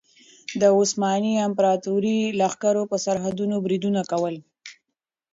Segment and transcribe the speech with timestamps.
[0.61, 4.35] د عثماني امپراطورۍ لښکرو پر سرحدونو بریدونه کول.